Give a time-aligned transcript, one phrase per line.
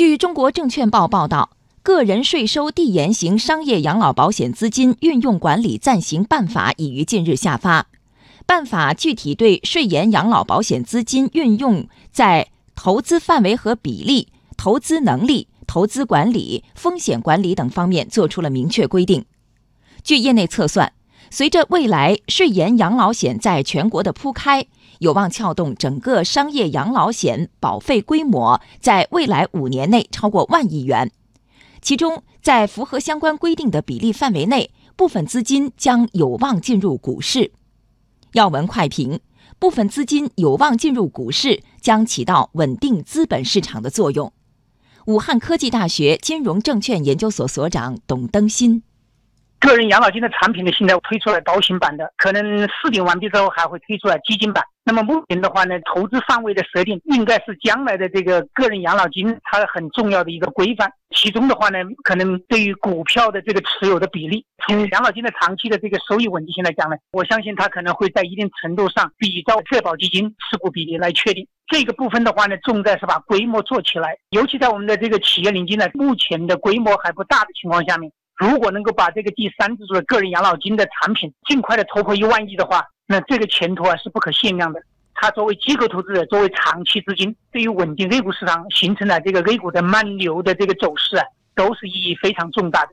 [0.00, 1.50] 据中国证券报报道，
[1.82, 7.86] 个人税收递延型商业养老保险资金运用管理暂行办法已于近日下发。
[8.46, 19.26] 办法具体对税延养老保险资金运用在投资范围和比例、投资能力、投资管理、风险管理等方面作出了明确规定。
[20.02, 20.94] 据业内测算，
[21.28, 24.66] 随着未来税延养老险在全国的铺开，
[25.00, 31.10] 有望撬动整个商业养老险保费规模，在未来五年内超过万亿元。
[31.80, 37.52] 其中，在符合相关规定的比例范围内，部分资金将有望进入股市。
[38.32, 39.20] 要闻快评：
[39.58, 44.30] 部分资金有望进入股市，将起到稳定资本市场的作用。
[45.06, 48.82] 武汉科技大学金融证券研究所所长董登新。
[49.58, 54.62] 个人养老金的产品呢，现在推出来高型版的，可能试点完毕之后还会推出来基金版。
[54.82, 60.90] 那么目前的话呢，投资范围的设定应该是将来的这个个人养老金它很重要的一个规范。
[61.14, 71.46] 其中的话呢，可能对于股票的这个持有的比例，从养老金的长期的这个收益稳定性来讲呢，我相信它可能会在一定程度上比照社保基金持股比例来确定。
[71.66, 78.10] 这个部分的话呢，重在是把规模做起来，尤其在我们的这个企业领金呢，目前的规模还不大的情况下面。
[78.36, 84.80] 如果能够把这个第三支柱的个人养老金的产品尽快的突破一万亿的话，那这个前途啊是不可限量的。
[85.14, 92.92] 它作为机构投资者，作为长期资金，对于稳定 A 股市场形成了这个 A 股的慢牛的这个走势啊，都是意义非常重大的。